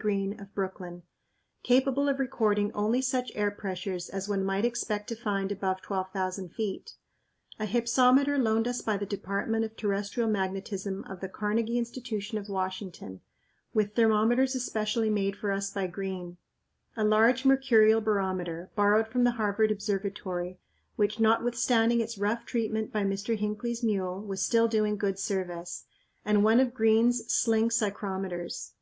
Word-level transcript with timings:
Green, 0.00 0.38
of 0.38 0.54
Brooklyn, 0.54 1.02
capable 1.64 2.08
of 2.08 2.20
recording 2.20 2.70
only 2.72 3.02
such 3.02 3.32
air 3.34 3.50
pressures 3.50 4.08
as 4.08 4.28
one 4.28 4.44
might 4.44 4.64
expect 4.64 5.08
to 5.08 5.16
find 5.16 5.50
above 5.50 5.82
12,000 5.82 6.50
feet; 6.50 6.94
a 7.58 7.64
hypsometer 7.66 8.38
loaned 8.40 8.68
us 8.68 8.80
by 8.80 8.96
the 8.96 9.04
Department 9.04 9.64
of 9.64 9.74
Terrestrial 9.76 10.28
Magnetism 10.30 11.02
of 11.10 11.18
the 11.18 11.28
Carnegie 11.28 11.78
Institution 11.78 12.38
of 12.38 12.48
Washington, 12.48 13.22
with 13.74 13.96
thermometers 13.96 14.54
especially 14.54 15.10
made 15.10 15.34
for 15.34 15.50
us 15.50 15.72
by 15.72 15.88
Green; 15.88 16.36
a 16.96 17.02
large 17.02 17.44
mercurial 17.44 18.00
barometer, 18.00 18.70
borrowed 18.76 19.08
from 19.08 19.24
the 19.24 19.32
Harvard 19.32 19.72
Observatory, 19.72 20.60
which, 20.94 21.18
notwithstanding 21.18 22.00
its 22.00 22.16
rough 22.18 22.46
treatment 22.46 22.92
by 22.92 23.02
Mr. 23.02 23.36
Hinckley's 23.36 23.82
mule, 23.82 24.20
was 24.22 24.40
still 24.44 24.68
doing 24.68 24.96
good 24.96 25.18
service; 25.18 25.86
and 26.24 26.44
one 26.44 26.60
of 26.60 26.72
Green's 26.72 27.24
sling 27.34 27.70
psychrometers. 27.70 28.74